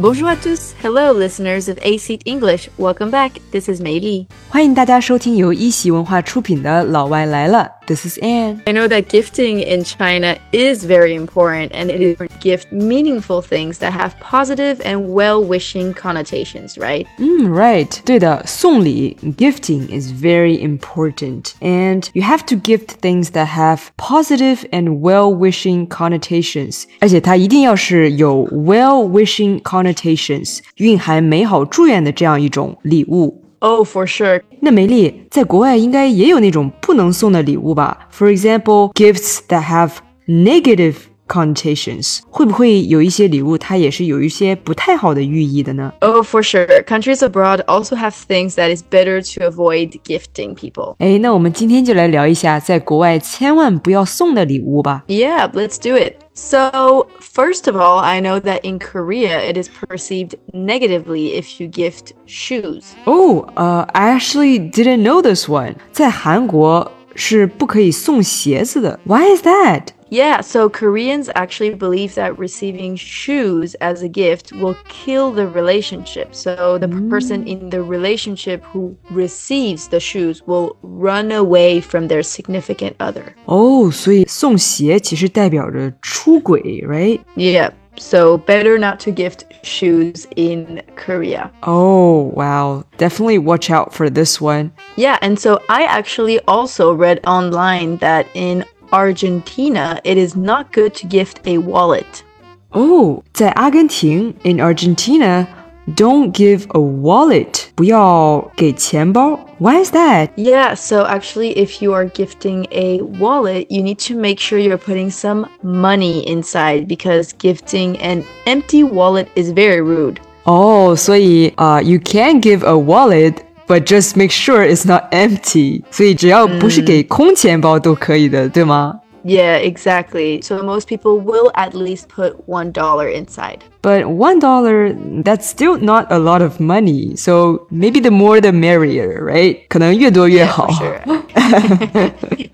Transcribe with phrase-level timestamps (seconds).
[0.00, 0.74] Bonjour à tous.
[0.82, 2.68] Hello, listeners of A Seat English.
[2.78, 3.40] Welcome back.
[3.50, 4.26] This is Mei Li.
[4.50, 7.66] 欢迎大家收听由一席文化出品的《老外来了》。
[7.86, 8.62] This is Anne.
[8.66, 13.40] I know that gifting in China is very important and it is to gift meaningful
[13.40, 17.06] things that have positive and well-wishing connotations, right?
[17.18, 25.00] 嗯，right，对的，送礼 gifting is very important, and you have to gift things that have positive and
[25.00, 33.39] well-wishing connotations，而且它一定要是有 well-wishing connotations，蕴含美好祝愿的这样一种礼物。
[33.61, 34.41] Oh, for sure.
[34.59, 39.91] 那梅莉在国外应该也有那种不能送的礼物吧？For example, gifts that have
[40.27, 40.95] negative
[41.27, 42.19] connotations.
[42.29, 46.83] 会不会有一些礼物它也是有一些不太好的寓意的呢？Oh, for sure.
[46.83, 50.95] Countries abroad also have things that is better to avoid gifting people.
[50.97, 55.03] 哎，那我们今天就来聊一下在国外千万不要送的礼物吧。
[55.07, 56.15] Yeah, let's do it.
[56.40, 61.66] So, first of all, I know that in Korea it is perceived negatively if you
[61.66, 62.84] gift shoes.
[63.06, 65.74] 哦，呃、i actually didn't know this one。
[65.92, 69.00] 在韩国是不可以送鞋子的。
[69.04, 69.88] Why is that？
[70.10, 76.32] Yeah, so Koreans actually believe that receiving shoes as a gift will kill the relationship.
[76.32, 82.22] So the person in the relationship who receives the shoes will run away from their
[82.22, 83.34] significant other.
[83.46, 87.18] 哦，所以送鞋其实代表着出轨，right？
[87.34, 91.50] Yeah, so better not to gift shoes in Korea.
[91.62, 92.84] Oh, wow.
[92.96, 94.70] Definitely watch out for this one.
[94.96, 100.94] Yeah, and so I actually also read online that in Argentina, it is not good
[100.94, 102.22] to gift a wallet.
[102.70, 109.38] 哦，在阿根廷，in Argentina。Don't give a wallet，不要给钱包。
[109.58, 110.30] Why is that?
[110.36, 114.78] Yeah, so actually, if you are gifting a wallet, you need to make sure you're
[114.78, 120.16] putting some money inside because gifting an empty wallet is very rude.
[120.42, 123.34] 哦，所以啊、y o u can give a wallet。
[123.66, 129.00] But just make sure it's not empty，所以只要不是给空钱包都可以的，对吗？
[129.24, 130.40] Yeah, exactly.
[130.40, 132.72] So most people will at least put $1
[133.12, 133.58] inside.
[133.82, 134.94] But one dollar,
[135.24, 137.16] that's still not a lot of money.
[137.16, 139.58] So maybe the more the merrier, right?
[139.68, 140.68] 可能越多越 Yeah, 好。
[140.68, 141.00] for sure.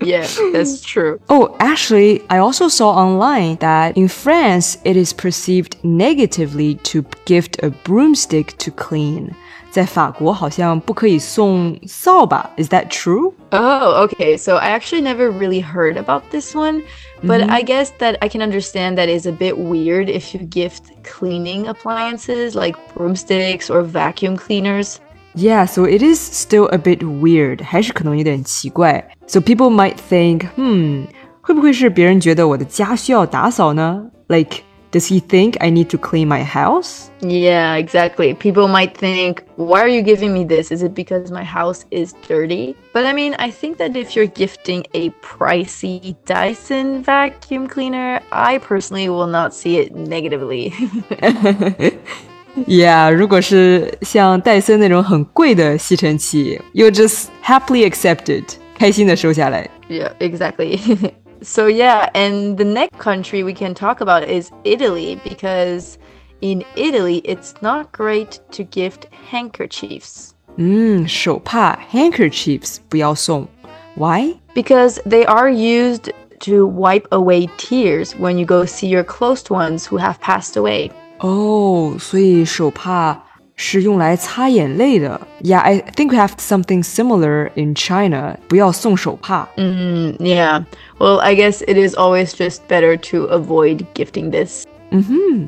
[0.01, 1.19] yeah, that's true.
[1.27, 7.59] Oh, actually, I also saw online that in France it is perceived negatively to gift
[7.61, 9.35] a broomstick to clean.
[9.77, 12.49] 在法国好像不可以送扫把.
[12.57, 13.33] Is that true?
[13.51, 14.37] Oh, okay.
[14.37, 16.83] So I actually never really heard about this one,
[17.23, 20.83] but I guess that I can understand that is a bit weird if you gift
[21.03, 24.99] cleaning appliances like broomsticks or vacuum cleaners.
[25.35, 27.63] Yeah, so it is still a bit weird.
[27.63, 29.03] 还是可能有点奇怪.
[29.27, 31.05] So people might think, hmm,
[31.41, 34.05] 会不会是别人觉得我的家需要打扫呢?
[34.27, 37.09] Like, does he think I need to clean my house?
[37.19, 38.35] Yeah, exactly.
[38.35, 40.71] People might think, why are you giving me this?
[40.71, 42.75] Is it because my house is dirty?
[42.93, 48.59] But I mean, I think that if you're gifting a pricey Dyson vacuum cleaner, I
[48.59, 50.71] personally will not see it negatively.
[52.67, 58.57] Yeah, 如果是像戴森那种很贵的吸尘器, you'll just happily accept it.
[58.77, 59.67] 开心的收下来.
[59.89, 60.77] yeah, exactly.
[61.41, 65.97] so, yeah, and the next country we can talk about is Italy because
[66.41, 70.31] in Italy, it's not great to gift handkerchiefs.
[70.57, 73.47] 嗯，手帕 handkerchiefs 不要送.
[73.95, 74.35] Why?
[74.55, 79.85] because they are used to wipe away tears when you go see your close ones
[79.85, 80.91] who have passed away.
[81.19, 83.19] 哦，所以手帕
[83.57, 85.19] 是用来擦眼泪的。
[85.43, 88.37] Yeah, I think we have something similar in China.
[88.47, 89.47] 不要送手帕。
[89.57, 90.63] Mm, yeah.
[90.97, 94.65] Well, I guess it is always just better to avoid gifting this.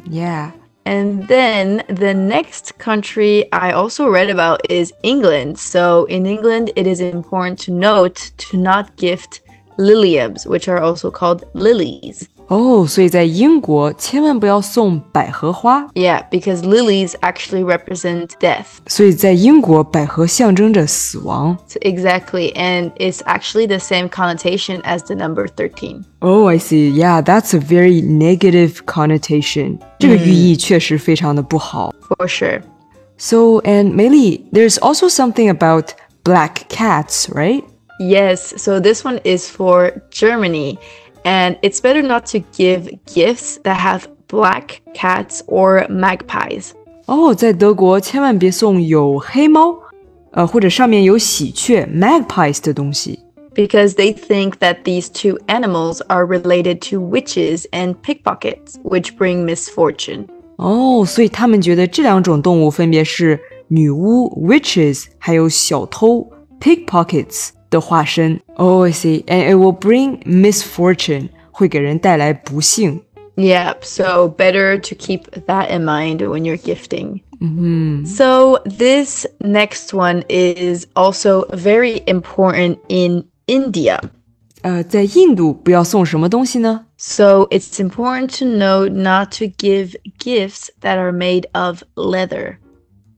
[0.09, 0.51] Yeah.
[0.85, 5.57] And then the next country I also read about is England.
[5.57, 9.41] So in England, it is important to note to not gift
[9.79, 12.23] liliums, which are also called lilies.
[12.47, 15.87] 哦，所以在英国千万不要送百合花。
[15.95, 18.65] Yeah, because lilies actually represent death.
[18.85, 21.57] 所以在英国，百合象征着死亡。
[21.67, 26.03] So exactly, and it's actually the same connotation as the number 13.
[26.19, 26.91] Oh, I see.
[26.91, 29.79] Yeah, that's a very negative connotation.
[29.97, 31.95] 这个寓意确实非常的不好。
[32.07, 32.61] For sure.
[33.17, 37.63] So, and Meili, there's also something about black cats, right?
[37.99, 40.77] Yes, so this one is for Germany,
[41.23, 46.71] and it's better not to give gifts that have black cats or magpies.
[47.05, 49.77] 哦，在德国千万别送有黑猫，
[50.31, 53.19] 呃，或者上面有喜鹊 （magpies） 的东西。
[53.55, 59.45] because they think that these two animals are related to witches and pickpockets, which bring
[59.45, 60.27] misfortune.
[60.57, 66.29] 哦，所以他们觉得这两种动物分别是女巫 witches，还有小偷
[66.59, 68.39] pickpockets 的化身。
[68.55, 73.01] Oh, I see, and it will bring misfortune，会给人带来不幸。
[73.35, 77.21] Yep, so better to keep that in mind when you're gifting.
[77.41, 78.05] Mm-hmm.
[78.05, 83.99] So, this next one is also very important in India.
[84.61, 86.85] 呃，在印度不要送什么东西呢？
[86.97, 92.55] So, it's important to know not to give gifts that are made of leather.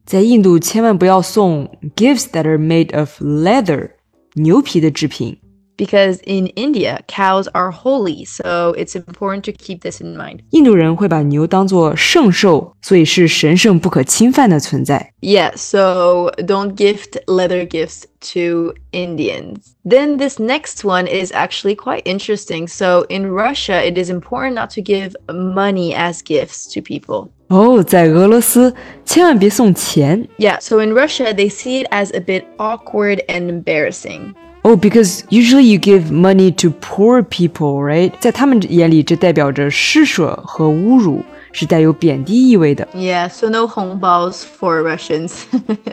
[0.04, 3.92] 在印度千万不要送 gifts that are made of leather，
[4.35, 5.42] 牛皮的制品。
[5.82, 10.40] Because in India, cows are holy, so it's important to keep this in mind.
[10.50, 15.14] 印度人会把牛当作圣兽，所以是神圣不可侵犯的存在。
[15.22, 19.58] Yeah, so don't gift leather gifts to Indians.
[19.88, 22.68] Then this next one is actually quite interesting.
[22.68, 27.30] So in Russia, it is important not to give money as gifts to people.
[27.50, 28.74] 哦，在俄罗斯
[29.06, 34.34] 千万别送钱 Yeah, so in Russia, they see it as a bit awkward and embarrassing.
[34.65, 38.13] Oh, because usually you give money to poor people, right?
[38.21, 42.87] 在他们眼里，这代表着施舍和侮辱，是带有贬低意味的。
[42.95, 45.33] Yeah, so no hongbaos for Russians.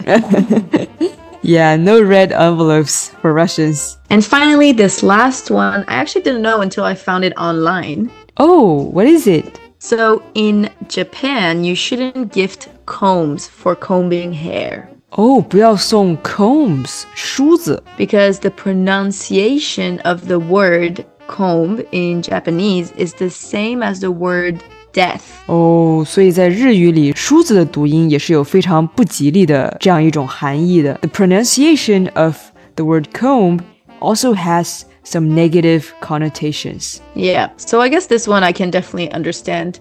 [1.41, 3.95] yeah, no red envelopes for Russians.
[4.09, 8.11] And finally, this last one, I actually didn't know until I found it online.
[8.37, 9.59] Oh, what is it?
[9.79, 14.89] So in Japan, you shouldn't gift combs for combing hair.
[15.10, 23.78] 哦，不要送 combs 梳子 because the pronunciation of the word comb in Japanese is the same
[23.78, 24.56] as the word
[24.92, 25.20] death.
[25.46, 30.94] 哦，所以在日语里，梳子的读音也是有非常不吉利的这样一种含义的。
[31.02, 32.36] The pronunciation of
[32.74, 33.60] the word comb
[34.00, 36.96] also has some negative connotations.
[37.14, 39.74] Yeah, so I guess this one I can definitely understand.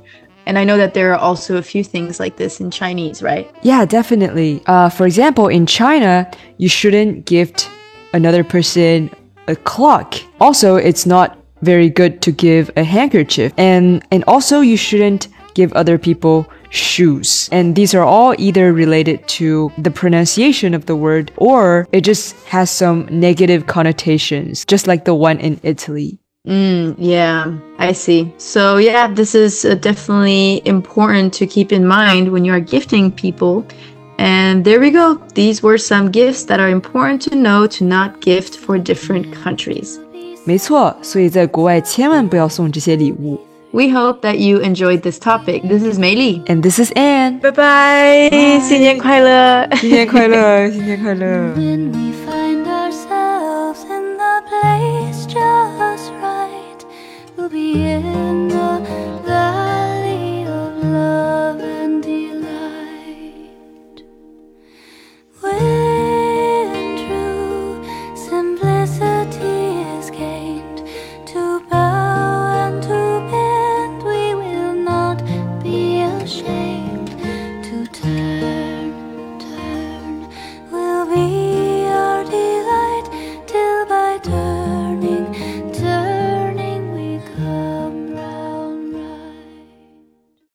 [0.48, 3.54] And I know that there are also a few things like this in Chinese, right?
[3.62, 4.62] Yeah, definitely.
[4.66, 7.68] Uh, for example, in China, you shouldn't gift
[8.14, 9.10] another person
[9.46, 10.14] a clock.
[10.40, 15.72] Also, it's not very good to give a handkerchief, and and also you shouldn't give
[15.74, 17.48] other people shoes.
[17.52, 22.36] And these are all either related to the pronunciation of the word or it just
[22.46, 26.20] has some negative connotations, just like the one in Italy.
[26.47, 28.33] Mm, yeah, I see.
[28.37, 33.11] So, yeah, this is uh, definitely important to keep in mind when you are gifting
[33.11, 33.63] people.
[34.19, 35.19] And there we go.
[35.35, 39.99] These were some gifts that are important to know to not gift for different countries.
[40.45, 43.39] 没错，所以在国外千万不要送这些礼物。
[43.71, 45.67] We hope that you enjoyed this topic.
[45.67, 46.43] This is Mei Li.
[46.45, 47.39] And this is Anne.
[47.39, 48.59] Bye bye.
[48.61, 49.67] 新年快乐。
[49.77, 51.55] 新年快乐，新年快乐。
[51.55, 52.06] when we